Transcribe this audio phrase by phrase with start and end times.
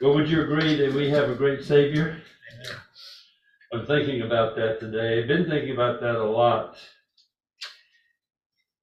[0.00, 2.18] Well, would you agree that we have a great Savior?
[3.72, 5.20] I'm thinking about that today.
[5.20, 6.76] I've been thinking about that a lot.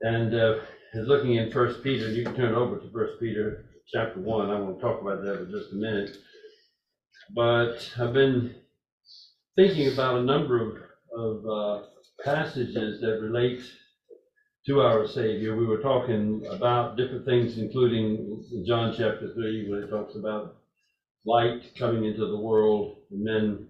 [0.01, 0.55] And uh,
[0.95, 4.49] looking in First Peter, you can turn over to First Peter chapter one.
[4.49, 6.17] I won't talk about that in just a minute.
[7.35, 8.55] But I've been
[9.55, 10.75] thinking about a number of,
[11.15, 11.85] of uh,
[12.23, 13.61] passages that relate
[14.65, 15.55] to our Savior.
[15.55, 20.55] We were talking about different things, including John chapter three, where it talks about
[21.25, 23.67] light coming into the world, and men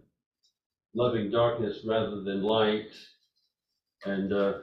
[0.95, 2.91] loving darkness rather than light.
[4.05, 4.53] And uh,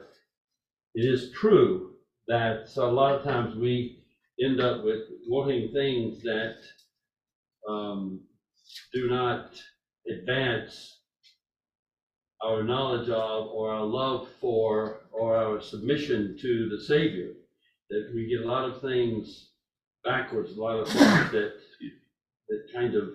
[0.93, 1.91] it is true
[2.27, 4.03] that a lot of times we
[4.43, 6.57] end up with wanting things that
[7.67, 8.21] um,
[8.93, 9.51] do not
[10.09, 10.97] advance
[12.43, 17.33] our knowledge of or our love for or our submission to the Savior.
[17.89, 19.49] That we get a lot of things
[20.03, 21.53] backwards, a lot of things that
[22.51, 23.09] that kind of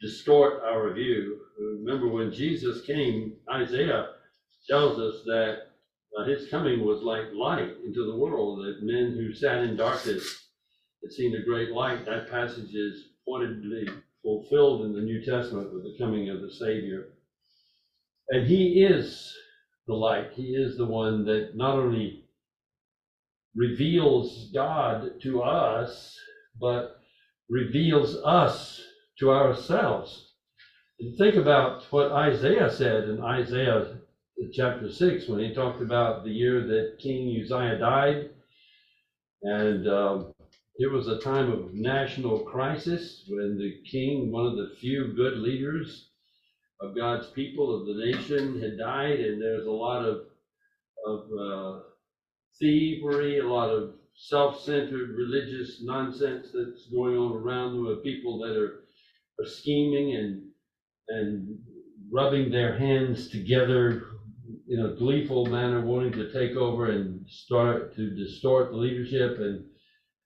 [0.00, 1.38] distort our view.
[1.58, 4.08] Remember when Jesus came, Isaiah
[4.68, 5.56] tells us that
[6.18, 10.48] uh, his coming was like light into the world, that men who sat in darkness
[11.02, 12.04] had seen a great light.
[12.04, 13.88] That passage is pointedly
[14.22, 17.08] fulfilled in the New Testament with the coming of the Savior.
[18.28, 19.32] And he is
[19.86, 20.32] the light.
[20.34, 22.24] He is the one that not only
[23.54, 26.14] reveals God to us,
[26.60, 26.95] but
[27.48, 28.80] reveals us
[29.18, 30.32] to ourselves.
[31.00, 33.98] And think about what Isaiah said in Isaiah
[34.52, 38.30] chapter 6 when he talked about the year that King Uzziah died.
[39.42, 40.34] And um,
[40.78, 45.38] it was a time of national crisis when the king, one of the few good
[45.38, 46.08] leaders
[46.80, 49.20] of God's people, of the nation, had died.
[49.20, 50.22] And there's a lot of,
[51.06, 51.80] of uh,
[52.58, 58.56] thievery, a lot of self-centered religious nonsense that's going on around them of people that
[58.56, 58.84] are,
[59.40, 60.42] are scheming and
[61.08, 61.58] and
[62.10, 64.02] rubbing their hands together
[64.68, 69.38] in a gleeful manner, wanting to take over and start to distort the leadership.
[69.38, 69.64] And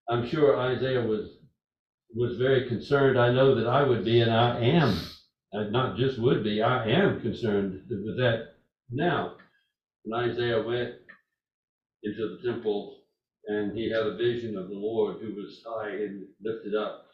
[0.09, 1.39] I'm sure Isaiah was
[2.15, 3.19] was very concerned.
[3.19, 4.97] I know that I would be, and I am.
[5.53, 8.55] Not just would be, I am concerned with that
[8.91, 9.34] now.
[10.05, 10.95] When Isaiah went
[12.05, 13.00] into the temple
[13.47, 17.06] and he had a vision of the Lord who was high and lifted up,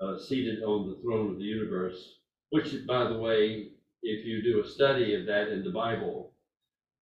[0.00, 2.16] uh, seated on the throne of the universe.
[2.50, 3.72] Which, by the way,
[4.02, 6.32] if you do a study of that in the Bible,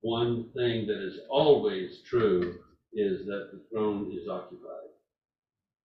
[0.02, 2.60] one thing that is always true
[2.94, 4.90] is that the throne is occupied.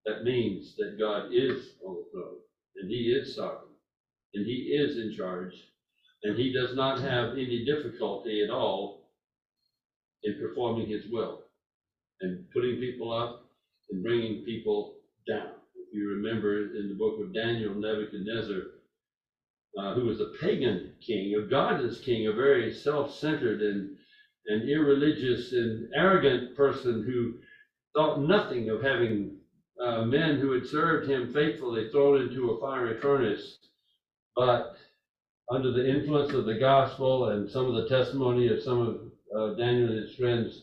[0.06, 2.38] That means that God is on the throne,
[2.76, 3.74] and He is sovereign,
[4.34, 5.54] and He is in charge,
[6.22, 9.10] and He does not have any difficulty at all
[10.22, 11.42] in performing His will
[12.20, 13.44] and putting people up
[13.90, 14.94] and bringing people
[15.28, 15.50] down.
[15.74, 18.62] If you remember in the book of Daniel, Nebuchadnezzar,
[19.78, 23.96] uh, who was a pagan king, a godless king, a very self-centered and,
[24.46, 27.34] and irreligious and arrogant person who
[27.94, 29.36] thought nothing of having
[29.82, 33.58] uh, men who had served him faithfully thrown into a fiery furnace.
[34.36, 34.76] But
[35.50, 38.96] under the influence of the gospel and some of the testimony of some of
[39.36, 40.62] uh, Daniel and his friends,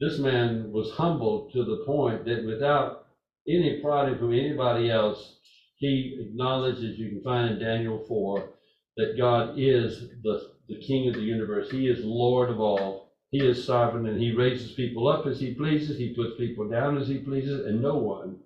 [0.00, 3.06] this man was humbled to the point that without
[3.48, 5.36] any prodding from anybody else,
[5.76, 8.48] he acknowledged, as you can find in Daniel 4,
[8.96, 11.70] that God is the, the king of the universe.
[11.70, 13.10] He is Lord of all.
[13.30, 15.98] He is sovereign and he raises people up as he pleases.
[15.98, 18.36] He puts people down as he pleases, and no one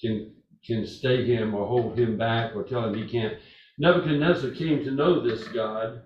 [0.00, 0.32] can
[0.64, 3.34] can stay him or hold him back or tell him he can't.
[3.78, 6.02] Nebuchadnezzar came to know this God,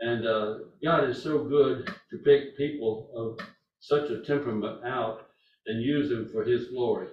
[0.00, 0.54] and uh,
[0.84, 3.46] God is so good to pick people of
[3.80, 5.22] such a temperament out
[5.66, 7.08] and use them for his glory.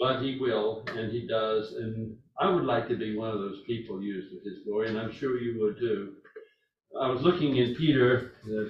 [0.00, 3.60] But he will, and he does, and I would like to be one of those
[3.66, 6.10] people used for his glory, and I'm sure you would too.
[7.00, 8.64] I was looking in Peter, uh,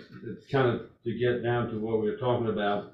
[0.51, 2.85] kind of to get down to what we were talking about.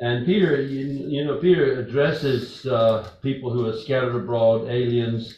[0.00, 5.34] And Peter, you, you know, Peter addresses uh, people who are scattered abroad, aliens,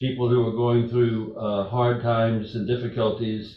[0.00, 3.56] people who are going through uh, hard times and difficulties.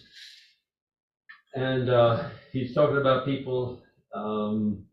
[1.56, 2.16] And uh,
[2.52, 3.82] he's talking about people.
[4.14, 4.86] Um,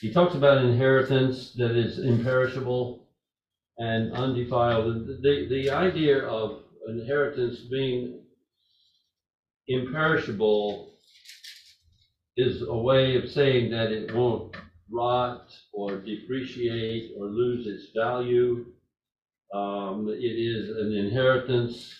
[0.00, 3.06] he talks about inheritance that is imperishable
[3.78, 5.06] and undefiled.
[5.06, 8.20] The, the idea of inheritance being
[9.66, 10.90] imperishable
[12.36, 14.56] is a way of saying that it won't
[14.90, 18.64] rot or depreciate or lose its value.
[19.52, 21.92] Um, it is an inheritance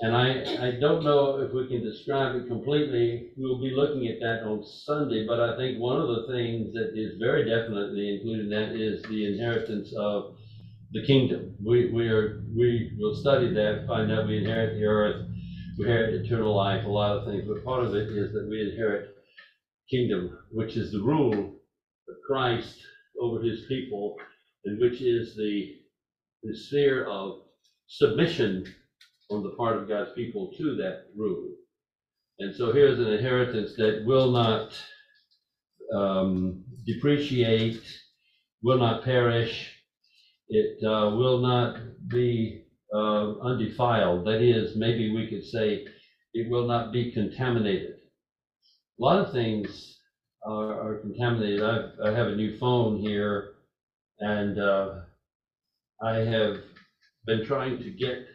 [0.00, 3.30] And I, I don't know if we can describe it completely.
[3.36, 6.90] We'll be looking at that on Sunday, but I think one of the things that
[6.94, 10.24] is very definitely included in that is the inheritance of
[10.92, 11.54] the kingdom.
[11.64, 15.16] We, we are, we will study that, find out we inherit the earth,
[15.78, 18.60] we inherit eternal life, a lot of things, but part of it is that we
[18.62, 19.02] inherit
[19.90, 21.52] kingdom, which is the rule
[22.08, 22.76] of Christ
[23.20, 24.14] over his people,
[24.64, 25.66] and which is the,
[26.44, 27.34] the sphere of
[27.88, 28.64] submission
[29.30, 31.50] on the part of God's people to that rule.
[32.38, 34.78] And so here's an inheritance that will not
[35.92, 37.80] um, depreciate,
[38.62, 39.72] will not perish,
[40.48, 41.78] it uh, will not
[42.08, 42.62] be
[42.94, 44.24] uh, undefiled.
[44.26, 45.84] That is, maybe we could say,
[46.34, 47.94] it will not be contaminated.
[49.00, 49.96] A lot of things
[50.46, 51.62] are, are contaminated.
[51.62, 53.48] I've, I have a new phone here,
[54.20, 54.90] and uh,
[56.02, 56.58] I have
[57.26, 58.26] been trying to get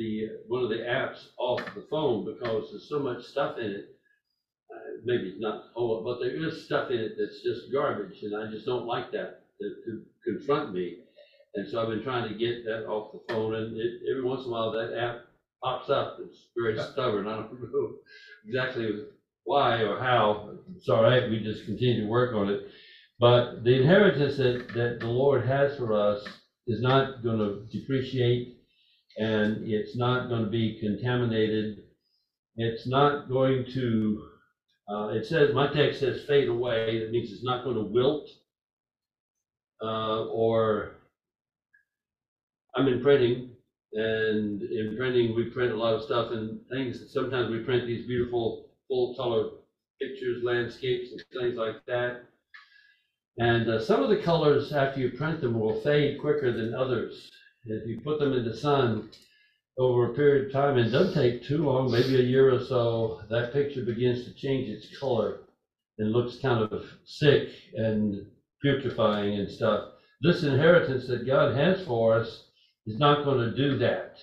[0.00, 3.86] the, one of the apps off the phone because there's so much stuff in it.
[4.72, 8.36] Uh, Maybe it's not, oh, but there is stuff in it that's just garbage, and
[8.36, 10.96] I just don't like that to, to confront me.
[11.56, 14.42] And so I've been trying to get that off the phone, and it, every once
[14.44, 15.18] in a while, that app
[15.64, 16.16] pops up.
[16.20, 17.28] It's very stubborn.
[17.28, 17.90] I don't know
[18.46, 18.92] exactly
[19.44, 20.50] why or how.
[20.76, 22.60] It's all right, we just continue to work on it.
[23.20, 26.24] But the inheritance that, that the Lord has for us
[26.68, 28.48] is not gonna depreciate,
[29.18, 31.84] and it's not gonna be contaminated.
[32.56, 34.28] It's not going to,
[34.88, 38.28] uh, it says, my text says fade away, that means it's not gonna wilt.
[39.82, 40.96] Uh, or,
[42.74, 43.50] I'm in printing,
[43.92, 48.06] and in printing, we print a lot of stuff and things, sometimes we print these
[48.06, 49.50] beautiful full color
[50.00, 52.22] pictures, landscapes and things like that.
[53.38, 57.30] And uh, some of the colors, after you print them, will fade quicker than others.
[57.64, 59.10] If you put them in the sun
[59.78, 63.20] over a period of time, it doesn't take too long, maybe a year or so,
[63.28, 65.40] that picture begins to change its color
[65.98, 68.26] and looks kind of sick and
[68.62, 69.90] putrefying and stuff.
[70.22, 72.44] This inheritance that God has for us
[72.86, 74.18] is not going to do that.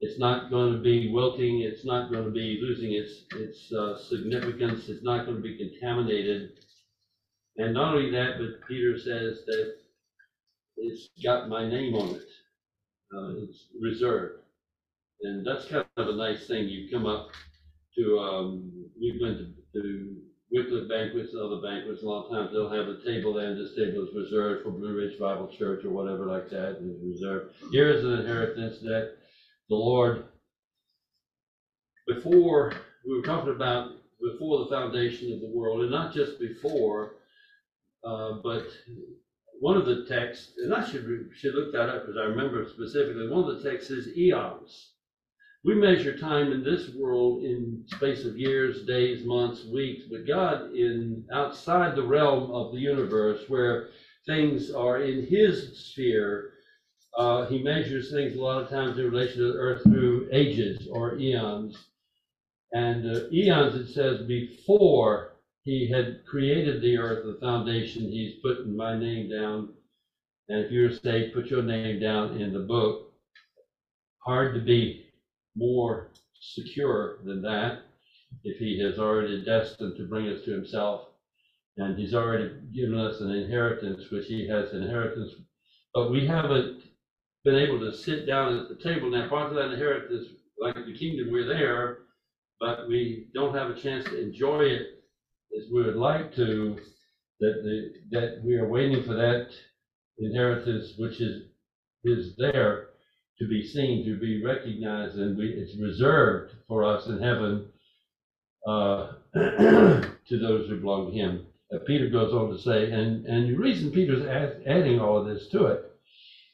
[0.00, 3.98] It's not going to be wilting, it's not going to be losing its, its uh,
[3.98, 6.50] significance, it's not going to be contaminated.
[7.58, 9.74] And not only that, but Peter says that
[10.76, 12.22] it's got my name on it.
[13.12, 14.40] Uh, it's reserved.
[15.22, 16.68] And that's kind of a nice thing.
[16.68, 17.30] You come up
[17.96, 20.16] to, um, we've been to, to
[20.54, 23.60] Wycliffe banquets and other banquets, a lot of times they'll have a table there, and
[23.60, 27.02] this table is reserved for Blue Ridge Bible Church or whatever like that, and it's
[27.02, 27.54] reserved.
[27.72, 29.16] Here is an inheritance that
[29.68, 30.24] the Lord,
[32.06, 32.74] before,
[33.04, 37.16] we were talking about before the foundation of the world, and not just before,
[38.04, 38.66] uh, but
[39.60, 43.28] one of the texts, and I should, should look that up because I remember specifically,
[43.28, 44.92] one of the texts is eons.
[45.64, 50.72] We measure time in this world in space of years, days, months, weeks, but God
[50.74, 53.88] in outside the realm of the universe where
[54.26, 56.52] things are in his sphere,
[57.16, 60.86] uh, he measures things a lot of times in relation to the earth through ages
[60.90, 61.76] or eons.
[62.72, 65.33] And uh, eons, it says, before
[65.64, 69.70] he had created the earth, the foundation, he's putting my name down.
[70.48, 73.12] And if you're saved, put your name down in the book.
[74.18, 75.06] Hard to be
[75.56, 77.80] more secure than that
[78.42, 81.08] if he has already destined to bring us to himself.
[81.78, 85.32] And he's already given us an inheritance, which he has inheritance.
[85.94, 86.82] But we haven't
[87.42, 89.10] been able to sit down at the table.
[89.10, 90.28] Now, part of that inheritance,
[90.60, 91.98] like the kingdom, we're there,
[92.60, 94.93] but we don't have a chance to enjoy it
[95.72, 96.76] we would like to,
[97.40, 99.48] that the, that we are waiting for that
[100.18, 101.44] inheritance, which is,
[102.04, 102.88] is there
[103.38, 107.66] to be seen, to be recognized, and we, it's reserved for us in heaven,
[108.66, 111.46] uh, to those who belong to him.
[111.74, 115.26] Uh, Peter goes on to say, and, and the reason Peter's add, adding all of
[115.26, 115.90] this to it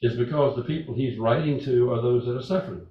[0.01, 2.87] is because the people he's writing to are those that are suffering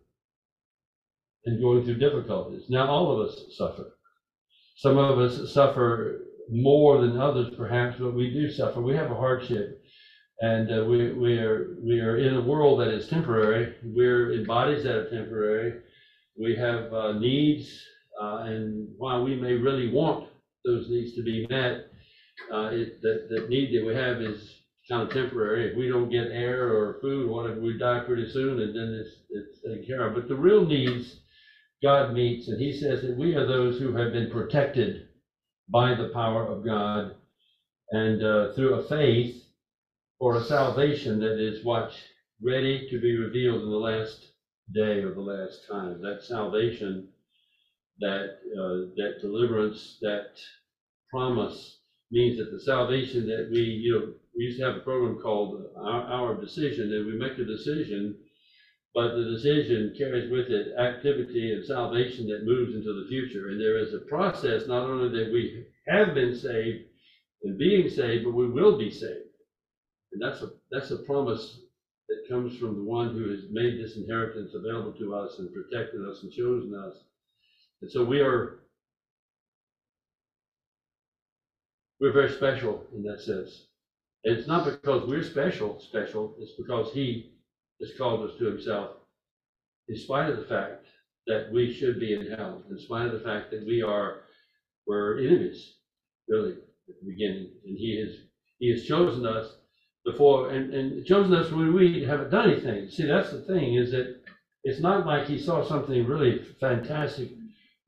[1.44, 2.64] and going through difficulties.
[2.68, 3.92] Now, all of us suffer.
[4.76, 8.80] Some of us suffer more than others, perhaps, but we do suffer.
[8.80, 9.82] We have a hardship.
[10.40, 13.74] And uh, we, we, are, we are in a world that is temporary.
[13.84, 15.80] We're in bodies that are temporary.
[16.40, 17.68] We have uh, needs,
[18.20, 20.28] uh, and while we may really want
[20.64, 21.88] those needs to be met,
[22.52, 25.70] uh, it, that, that need that we have is kind of temporary.
[25.70, 28.98] If we don't get air or food or whatever, we die pretty soon, and then
[28.98, 30.14] it's, it's taken care of.
[30.14, 31.19] But the real needs
[31.82, 35.02] God meets, and He says that we are those who have been protected
[35.68, 37.12] by the power of God,
[37.92, 39.34] and uh, through a faith
[40.18, 41.90] for a salvation that is what
[42.42, 44.30] ready to be revealed in the last
[44.74, 46.00] day or the last time.
[46.02, 47.04] That salvation,
[48.00, 48.24] that,
[48.58, 50.26] uh, that deliverance, that
[51.10, 51.76] promise
[52.12, 54.06] means that the salvation that we, you know,
[54.36, 58.14] we used to have a program called Our, Our Decision, and we make a decision,
[58.94, 63.48] but the decision carries with it activity and salvation that moves into the future.
[63.48, 66.84] And there is a process, not only that we have been saved
[67.44, 69.28] and being saved, but we will be saved.
[70.12, 71.60] And that's a, that's a promise
[72.08, 76.04] that comes from the one who has made this inheritance available to us and protected
[76.08, 76.94] us and chosen us.
[77.82, 78.60] And so we are,
[82.00, 83.66] we're very special in that sense.
[84.24, 87.30] And it's not because we're special, special, it's because he
[87.80, 88.90] has called us to himself,
[89.88, 90.86] in spite of the fact
[91.26, 94.22] that we should be in hell, in spite of the fact that we are,
[94.86, 95.76] we're enemies,
[96.28, 97.50] really, at the beginning.
[97.64, 98.16] And he has,
[98.58, 99.52] he has chosen us
[100.04, 102.88] before, and, and chosen us when we haven't done anything.
[102.88, 104.20] See, that's the thing, is that
[104.64, 107.30] it's not like he saw something really fantastic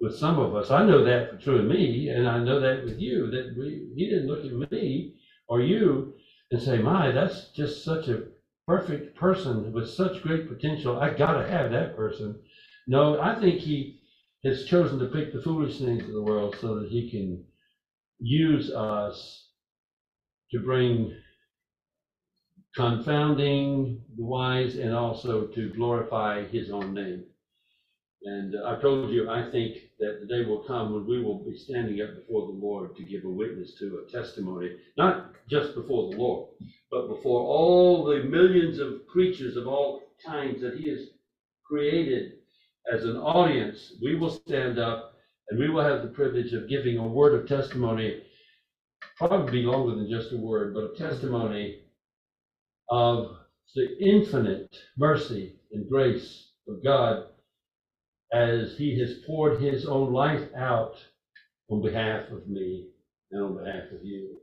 [0.01, 0.71] with some of us.
[0.71, 3.93] I know that for true of me, and I know that with you, that we,
[3.95, 5.15] he didn't look at me
[5.49, 6.15] or you
[6.51, 8.25] and say, my, that's just such a
[8.67, 10.97] perfect person with such great potential.
[10.99, 12.37] I gotta have that person.
[12.87, 13.99] No, I think he
[14.45, 17.41] has chosen to pick the foolish things of the world so that he can
[18.21, 19.47] use us
[20.53, 21.11] to bring
[22.77, 27.25] confounding the wise and also to glorify his own name.
[28.25, 31.57] And I told you, I think that the day will come when we will be
[31.57, 36.11] standing up before the Lord to give a witness to a testimony, not just before
[36.11, 36.51] the Lord,
[36.91, 41.09] but before all the millions of creatures of all kinds that he has
[41.67, 42.35] created
[42.93, 43.95] as an audience.
[44.01, 45.15] We will stand up
[45.51, 48.23] and we will have the privilege of giving a word of testimony,
[49.17, 51.81] probably longer than just a word, but a testimony
[52.89, 53.37] of
[53.75, 57.25] the infinite mercy and grace of God
[58.33, 60.95] as he has poured his own life out
[61.71, 62.89] on behalf of me
[63.31, 64.37] and on behalf of you.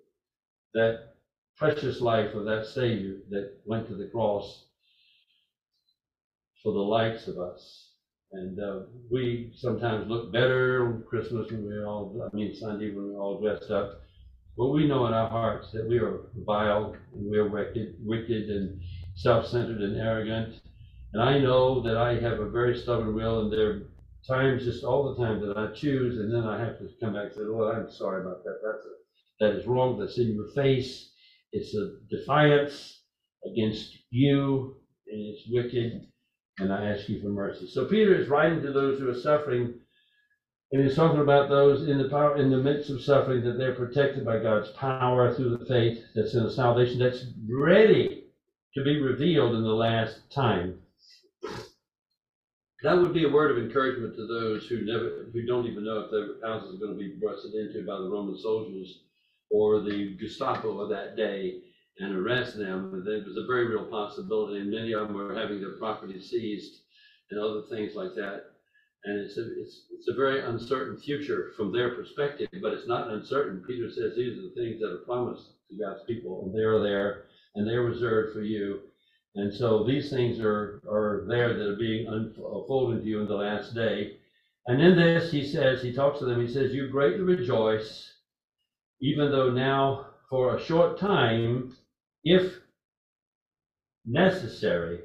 [0.74, 1.16] That
[1.58, 4.66] precious life of that Savior that went to the cross
[6.64, 7.88] for the likes of us.
[8.32, 13.14] And uh, we sometimes look better on Christmas when we're all, I mean, Sunday when
[13.14, 14.02] we're all dressed up.
[14.56, 18.50] But we know in our hearts that we are vile and we are wicked, wicked
[18.50, 18.80] and
[19.16, 20.62] self-centered and arrogant.
[21.14, 23.82] And I know that I have a very stubborn will, and there are
[24.28, 27.26] times, just all the time, that I choose, and then I have to come back
[27.26, 28.60] and say, Lord, I'm sorry about that.
[28.64, 28.90] That's a,
[29.40, 29.98] that is wrong.
[29.98, 31.12] That's in your face.
[31.52, 33.02] It's a defiance
[33.46, 34.76] against you,
[35.08, 36.06] and it's wicked.
[36.60, 37.68] And I ask you for mercy.
[37.68, 39.74] So Peter is writing to those who are suffering,
[40.72, 43.74] and he's talking about those in the power, in the midst of suffering, that they're
[43.74, 48.26] protected by God's power through the faith that's in the salvation that's ready
[48.76, 50.78] to be revealed in the last time.
[52.82, 56.00] That would be a word of encouragement to those who never, who don't even know
[56.00, 59.02] if their houses are going to be busted into by the Roman soldiers
[59.52, 61.62] or the Gestapo of that day
[62.00, 63.04] and arrest them.
[63.06, 66.82] There was a very real possibility, and many of them were having their property seized
[67.32, 68.46] and other things like that.
[69.04, 73.12] And it's a, it's, it's a very uncertain future from their perspective, but it's not
[73.12, 73.64] uncertain.
[73.68, 77.26] Peter says these are the things that are promised to God's people, and they're there,
[77.56, 78.82] and they're reserved for you.
[79.36, 83.36] And so these things are, are there that are being unfolded to you in the
[83.36, 84.18] last day.
[84.68, 88.14] And in this, he says, he talks to them, he says, You greatly rejoice,
[89.02, 91.76] even though now for a short time,
[92.24, 92.60] if
[94.06, 95.00] necessary,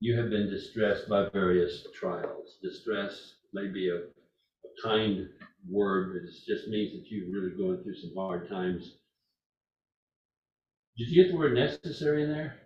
[0.00, 2.58] you have been distressed by various trials.
[2.62, 5.28] Distress may be a, a kind
[5.70, 8.96] word, but it just means that you're really going through some hard times.
[10.98, 12.63] Did you get the word necessary in there?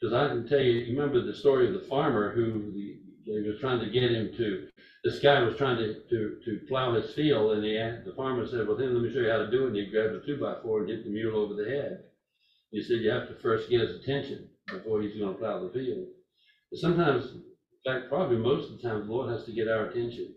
[0.00, 3.46] Because I can tell you, you remember the story of the farmer who the, they
[3.46, 4.68] was trying to get him to,
[5.04, 8.66] this guy was trying to, to, to plow his field, and the, the farmer said,
[8.66, 10.40] well, then let me show you how to do it, and he grabbed a two
[10.40, 12.04] by four and hit the mule over the head.
[12.70, 16.06] He said, you have to first get his attention before he's gonna plow the field.
[16.70, 17.42] But sometimes, in
[17.84, 20.34] fact, probably most of the time, the Lord has to get our attention.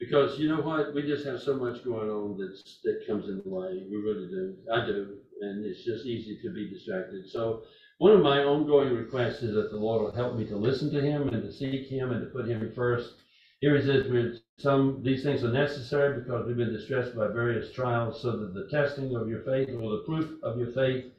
[0.00, 3.40] Because you know what, we just have so much going on that's, that comes in
[3.44, 7.28] the way, we really do, I do, and it's just easy to be distracted.
[7.30, 7.62] So
[8.02, 11.00] one of my ongoing requests is that the Lord will help me to listen to
[11.00, 13.14] him and to seek him and to put him first.
[13.60, 17.70] Here he says, "With some, these things are necessary because we've been distressed by various
[17.70, 21.12] trials, so that the testing of your faith or the proof of your faith,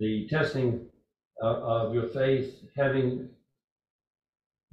[0.00, 0.88] the testing
[1.40, 3.28] uh, of your faith having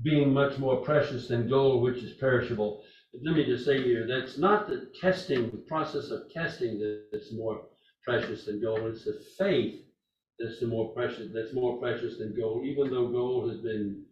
[0.02, 2.82] being much more precious than gold, which is perishable.
[3.14, 6.80] But let me just say here, that's not the testing, the process of testing
[7.12, 7.68] that's more
[8.04, 8.80] precious than gold.
[8.80, 9.84] It's the faith
[10.40, 14.04] that's the more precious, that's more precious than gold, even though gold has been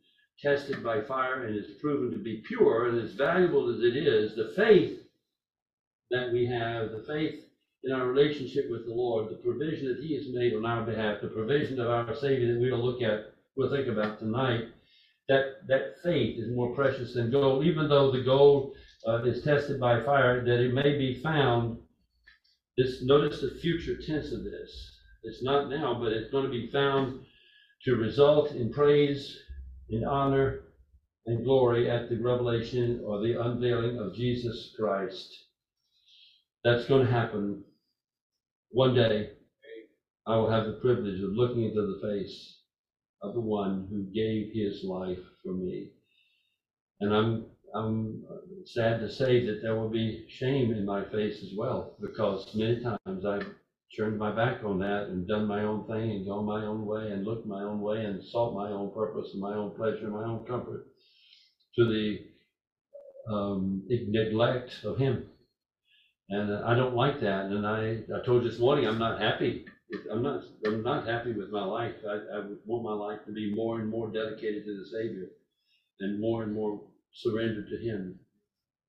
[0.41, 4.35] tested by fire and is proven to be pure, and as valuable as it is,
[4.35, 4.99] the faith
[6.11, 7.43] that we have, the faith
[7.83, 11.21] in our relationship with the Lord, the provision that He has made on our behalf,
[11.21, 14.65] the provision of our Savior that we'll look at, we'll think about tonight,
[15.29, 18.73] that, that faith is more precious than gold, even though the gold
[19.07, 21.79] uh, is tested by fire, that it may be found.
[22.77, 24.96] This, notice the future tense of this.
[25.27, 27.19] It's not now, but it's going to be found
[27.83, 29.37] to result in praise,
[29.89, 30.61] in honor,
[31.25, 35.29] and glory at the revelation or the unveiling of Jesus Christ.
[36.63, 37.63] That's going to happen
[38.71, 39.31] one day.
[40.25, 42.61] I will have the privilege of looking into the face
[43.21, 45.91] of the one who gave his life for me.
[47.01, 48.23] And I'm I'm
[48.65, 52.81] sad to say that there will be shame in my face as well, because many
[52.81, 53.53] times I've
[53.95, 57.11] turned my back on that and done my own thing and gone my own way
[57.11, 60.13] and looked my own way and sought my own purpose and my own pleasure and
[60.13, 60.85] my own comfort
[61.75, 62.19] to the
[63.33, 65.29] um, neglect of Him.
[66.29, 67.45] And I don't like that.
[67.45, 69.65] And I, I told you this morning, I'm not happy.
[70.11, 71.93] I'm not, I'm not happy with my life.
[72.05, 75.29] I, I want my life to be more and more dedicated to the Savior
[76.01, 76.81] and more and more
[77.13, 78.19] surrendered to Him.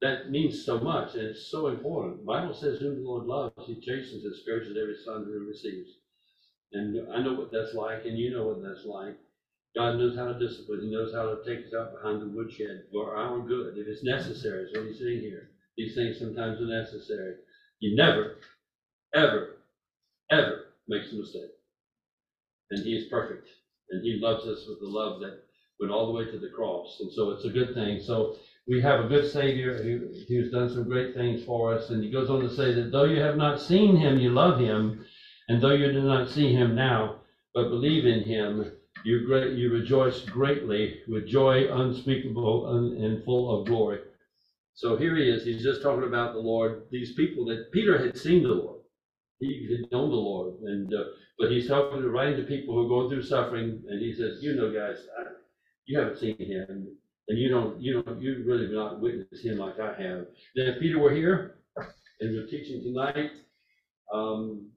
[0.00, 2.18] That means so much, and it's so important.
[2.18, 5.90] The Bible says, "Whom the Lord loves, He chastens and scourges every son who receives."
[6.72, 9.18] And I know what that's like, and you know what that's like.
[9.74, 10.82] God knows how to discipline.
[10.82, 14.04] He knows how to take us out behind the woodshed for our good, if it's
[14.04, 14.68] necessary.
[14.72, 15.50] What He's saying here.
[15.76, 17.36] These things sometimes are necessary.
[17.78, 18.38] He never,
[19.14, 19.56] ever,
[20.30, 21.52] ever makes a mistake,
[22.70, 23.48] and He is perfect,
[23.90, 25.44] and He loves us with the love that
[25.80, 26.98] went all the way to the cross.
[27.00, 28.00] And so it's a good thing.
[28.00, 28.36] So
[28.68, 31.90] we have a good Savior who, who's done some great things for us.
[31.90, 34.60] And he goes on to say that though you have not seen him, you love
[34.60, 35.04] him.
[35.48, 37.22] And though you do not see him now,
[37.54, 38.70] but believe in him,
[39.04, 42.68] you great you rejoice greatly with joy unspeakable
[43.02, 44.00] and full of glory.
[44.74, 45.44] So here he is.
[45.44, 46.84] He's just talking about the Lord.
[46.90, 48.80] These people that Peter had seen the Lord.
[49.40, 51.04] He had known the Lord, and uh,
[51.38, 54.42] but he's talking to writing to people who are going through suffering, and he says,
[54.42, 55.24] "You know, guys, I,
[55.86, 56.88] you haven't seen him,
[57.28, 60.26] and you don't, you don't, you really have not witnessed him like I have.
[60.56, 61.56] Then if Peter were here
[62.20, 63.32] and we're teaching tonight,
[64.12, 64.70] um,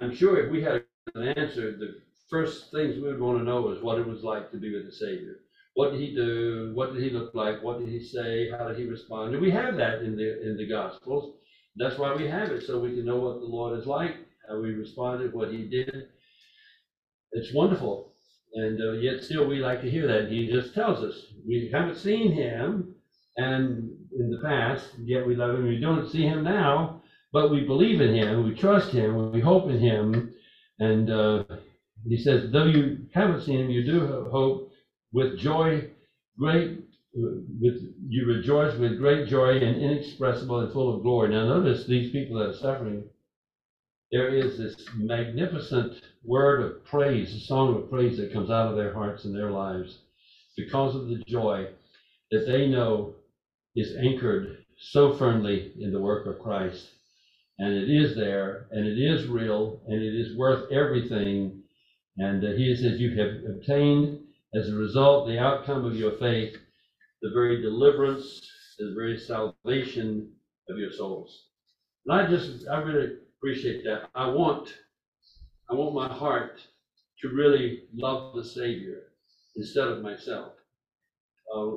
[0.00, 3.70] I'm sure if we had an answer, the first things we would want to know
[3.70, 5.36] is what it was like to be with the Savior.
[5.74, 6.72] What did he do?
[6.74, 7.62] What did he look like?
[7.62, 8.50] What did he say?
[8.50, 9.34] How did he respond?
[9.34, 11.36] And we have that in the in the Gospels.
[11.76, 14.16] That's why we have it, so we can know what the Lord is like,
[14.48, 16.08] how he responded, what he did.
[17.32, 18.09] It's wonderful.
[18.54, 20.30] And uh, yet still we like to hear that.
[20.30, 21.14] He just tells us,
[21.46, 22.94] we haven't seen him
[23.36, 25.66] and in the past, yet we love him.
[25.66, 29.70] We don't see him now, but we believe in him, we trust him, we hope
[29.70, 30.34] in him.
[30.80, 31.44] And uh,
[32.08, 34.72] he says, though you haven't seen him, you do hope
[35.12, 35.90] with joy,
[36.38, 36.80] great,
[37.12, 41.30] with you rejoice with great joy and inexpressible and full of glory.
[41.30, 43.04] Now notice these people that are suffering,
[44.12, 48.76] there is this magnificent word of praise, a song of praise that comes out of
[48.76, 49.98] their hearts and their lives
[50.56, 51.66] because of the joy
[52.30, 53.14] that they know
[53.74, 56.88] is anchored so firmly in the work of Christ.
[57.58, 61.62] And it is there, and it is real, and it is worth everything.
[62.16, 64.20] And uh, he says, You have obtained,
[64.54, 66.56] as a result, the outcome of your faith,
[67.22, 68.40] the very deliverance,
[68.78, 70.32] the very salvation
[70.70, 71.48] of your souls.
[72.06, 74.08] And I just, I really appreciate that.
[74.14, 74.72] I want
[75.70, 76.60] I want my heart
[77.20, 79.04] to really love the Savior
[79.56, 80.52] instead of myself.
[81.54, 81.76] Uh,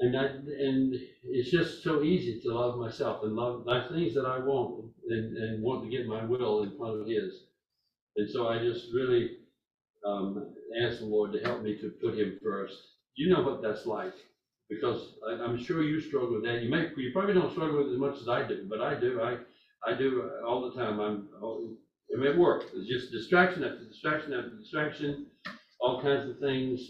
[0.00, 4.26] and that, and it's just so easy to love myself and love the things that
[4.26, 7.44] I want and, and want to get my will in front of His.
[8.16, 9.38] And so I just really
[10.06, 12.76] um, ask the Lord to help me to put Him first.
[13.14, 14.14] You know what that's like
[14.68, 16.62] because I, I'm sure you struggle with that.
[16.62, 18.98] You may, you probably don't struggle with it as much as I do, but I
[18.98, 19.20] do.
[19.22, 19.36] I,
[19.86, 21.00] I do all the time.
[21.00, 21.28] I'm
[22.10, 22.64] it may work.
[22.74, 25.26] It's just distraction after distraction after distraction,
[25.80, 26.80] all kinds of things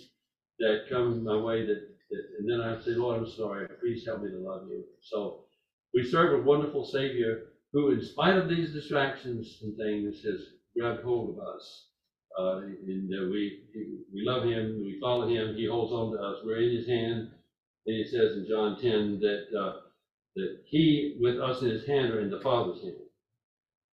[0.59, 3.69] that come my way that, that and then I say, Lord, I'm sorry.
[3.81, 4.83] Please help me to love you.
[5.03, 5.45] So
[5.93, 10.41] we serve a wonderful Savior who, in spite of these distractions and things, has
[10.77, 11.87] grabbed hold of us.
[12.39, 13.65] Uh, and uh, we
[14.15, 15.55] we love Him, we follow Him.
[15.55, 16.39] He holds on to us.
[16.45, 17.31] We're in His hand.
[17.87, 19.81] And He says in John 10 that uh,
[20.37, 23.10] that He, with us in His hand, are in the Father's hand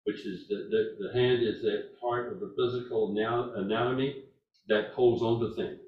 [0.05, 3.13] which is the, the, the hand is that part of the physical
[3.55, 4.23] anatomy
[4.67, 5.79] that holds on to things.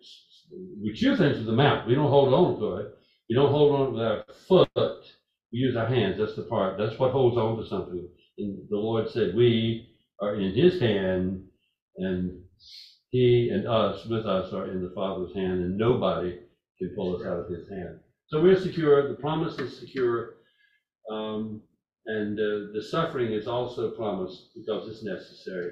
[0.82, 1.88] We chew things with the mouth.
[1.88, 2.94] We don't hold on to it.
[3.30, 5.06] We don't hold on with our foot.
[5.52, 6.18] We use our hands.
[6.18, 6.78] That's the part.
[6.78, 8.08] That's what holds on to something.
[8.38, 11.44] And the Lord said, we are in his hand
[11.98, 12.42] and
[13.10, 16.40] he and us with us are in the Father's hand and nobody
[16.80, 18.00] can pull us out of his hand.
[18.28, 20.36] So we're secure, the promise is secure,
[21.12, 21.62] um,
[22.08, 25.72] and, uh, the suffering is also promised because it's necessary.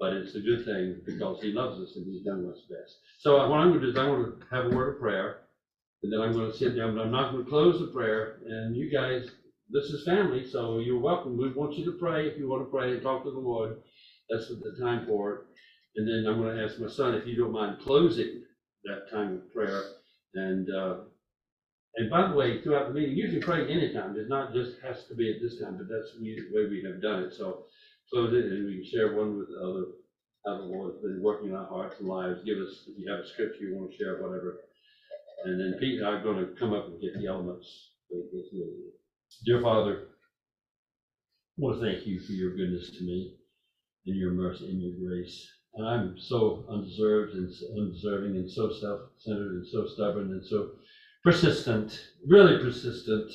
[0.00, 2.98] But it's a good thing because he loves us and he's done what's best.
[3.18, 5.36] So what I'm gonna do is I'm gonna have a word of prayer,
[6.02, 8.88] and then I'm gonna sit down, but I'm not gonna close the prayer, and you
[8.90, 9.28] guys,
[9.70, 11.36] this is family, so you're welcome.
[11.36, 13.74] We want you to pray if you wanna pray and talk to the Lord.
[14.30, 15.38] That's the time for it.
[15.96, 18.42] And then I'm gonna ask my son if you don't mind closing
[18.84, 19.82] that time of prayer.
[20.34, 20.96] And, uh,
[21.96, 24.16] and by the way, throughout the meeting, you can pray anytime.
[24.16, 27.02] It's not just has to be at this time, but that's the way we have
[27.02, 27.32] done it.
[27.32, 27.58] So
[28.12, 29.84] close it and we can share one with the other.
[30.46, 32.40] How the Lord's been working in our hearts and lives.
[32.44, 34.56] Give us, if you have a scripture you wanna share, whatever.
[35.44, 37.90] And then Pete and I are gonna come up and get the elements.
[39.44, 39.98] Dear Father,
[41.58, 43.30] I want to thank you for your goodness to me
[44.06, 45.46] and your mercy and your grace.
[45.74, 50.68] And I'm so undeserved and undeserving and so self-centered and so stubborn and so
[51.24, 53.30] persistent, really persistent.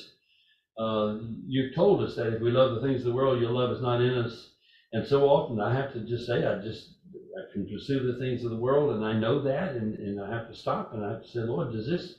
[0.78, 3.72] Uh, you told us that if we love the things of the world, your love
[3.72, 4.50] is not in us.
[4.92, 8.44] And so often I have to just say, I just, I can pursue the things
[8.44, 11.12] of the world and I know that and, and I have to stop and I
[11.12, 12.14] have to say, Lord, does this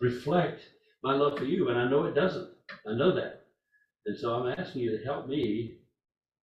[0.00, 0.60] reflect
[1.02, 1.68] my love for you?
[1.68, 2.50] And I know it doesn't.
[2.88, 3.46] I know that.
[4.06, 5.78] And so I'm asking you to help me.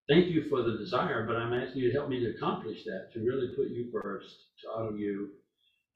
[0.10, 3.10] Thank you for the desire, but I'm asking you to help me to accomplish that,
[3.13, 5.30] to really put you first, to honor you.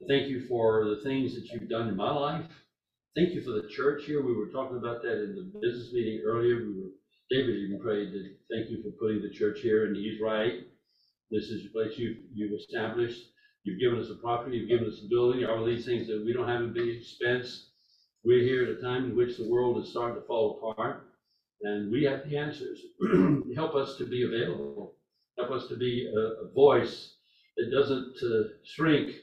[0.07, 2.45] Thank you for the things that you've done in my life.
[3.15, 4.21] Thank you for the church here.
[4.25, 6.57] We were talking about that in the business meeting earlier.
[6.57, 6.91] We were,
[7.31, 10.67] David even prayed that, thank you for putting the church here, and he's right.
[11.31, 13.21] This is a place you've, you've established.
[13.63, 16.33] You've given us a property, you've given us a building, all these things that we
[16.33, 17.69] don't have a big expense.
[18.25, 21.07] We're here at a time in which the world is starting to fall apart,
[21.61, 22.79] and we have the answers.
[23.55, 24.93] Help us to be available.
[25.39, 27.13] Help us to be a, a voice
[27.55, 29.15] that doesn't uh, shrink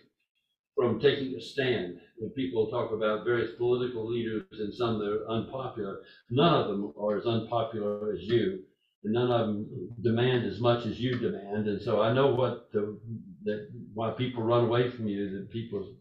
[0.74, 2.00] from taking a stand.
[2.30, 7.16] People talk about various political leaders and some that are unpopular, none of them are
[7.16, 8.60] as unpopular as you.
[9.04, 11.66] And none of them demand as much as you demand.
[11.66, 12.98] And so I know what the,
[13.44, 15.96] that why people run away from you, that people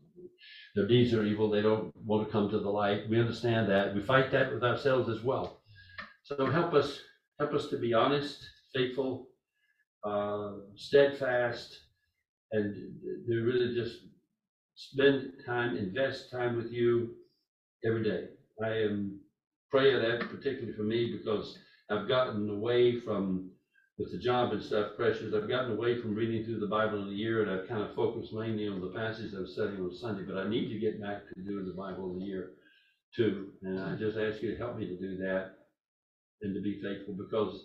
[0.75, 3.09] their deeds are evil, they don't want to come to the light.
[3.09, 3.93] We understand that.
[3.93, 5.61] We fight that with ourselves as well.
[6.23, 6.99] So help us,
[7.39, 8.41] help us to be honest,
[8.73, 9.27] faithful,
[10.03, 11.77] uh, steadfast,
[12.51, 12.73] and
[13.27, 13.97] to really just
[14.89, 17.15] spend time, invest time with you
[17.85, 18.27] every day.
[18.63, 19.19] I am
[19.69, 21.57] praying that particularly for me because
[21.89, 23.51] I've gotten away from
[23.97, 27.09] with the job and stuff pressures, I've gotten away from reading through the Bible in
[27.09, 30.23] a year and I've kind of focused mainly on the passages I'm studying on Sunday,
[30.23, 32.51] but I need to get back to doing the Bible in a year
[33.15, 33.49] too.
[33.61, 35.51] And I just ask you to help me to do that
[36.41, 37.63] and to be faithful because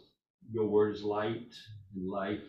[0.50, 1.54] your word is light
[1.94, 2.44] and life.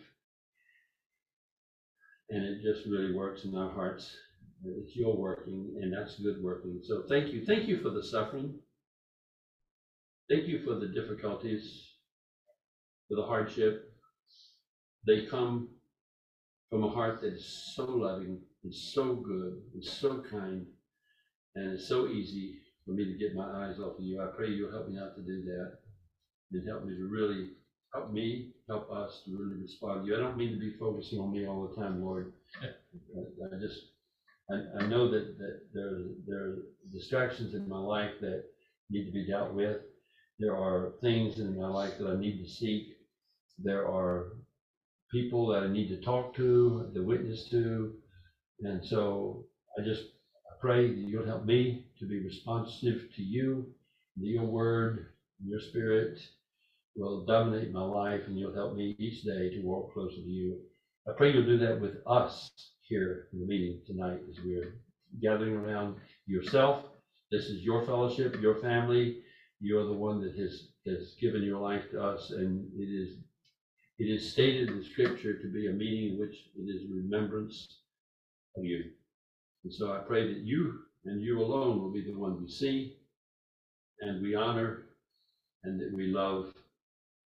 [2.28, 4.14] And it just really works in our hearts.
[4.64, 6.80] It's your working and that's good working.
[6.82, 7.44] So thank you.
[7.44, 8.54] Thank you for the suffering.
[10.28, 11.88] Thank you for the difficulties
[13.08, 13.90] for the hardship.
[15.06, 15.68] They come
[16.70, 20.66] from a heart that is so loving and so good and so kind.
[21.56, 24.20] And it's so easy for me to get my eyes off of you.
[24.20, 25.72] I pray you'll help me out to do that.
[26.52, 27.50] And help me to really,
[27.94, 30.16] help me, help us to really respond to you.
[30.16, 32.32] I don't mean to be focusing on me all the time, Lord.
[32.62, 33.82] I I just,
[34.50, 36.56] I, I know that, that there, there are
[36.92, 38.44] distractions in my life that
[38.90, 39.78] need to be dealt with.
[40.38, 42.98] There are things in my life that I need to seek
[43.58, 44.36] there are
[45.10, 47.94] people that I need to talk to, to witness to.
[48.60, 49.46] And so
[49.78, 50.02] I just
[50.60, 53.66] pray that you'll help me to be responsive to you,
[54.16, 55.08] that your word,
[55.40, 56.18] and your spirit
[56.96, 60.58] will dominate my life, and you'll help me each day to walk closer to you.
[61.08, 62.50] I pray you'll do that with us
[62.88, 64.74] here in the meeting tonight as we're
[65.20, 65.96] gathering around
[66.26, 66.84] yourself.
[67.30, 69.20] This is your fellowship, your family.
[69.60, 73.18] You're the one that has, has given your life to us, and it is
[73.98, 77.66] it is stated in scripture to be a meeting in which it is remembrance
[78.56, 78.84] of you.
[79.64, 82.96] And so I pray that you and you alone will be the one we see
[84.00, 84.84] and we honor
[85.64, 86.52] and that we love.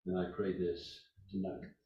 [0.07, 1.80] And I pray this tonight.